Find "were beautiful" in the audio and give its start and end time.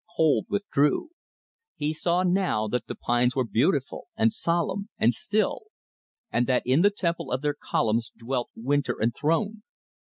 3.35-4.07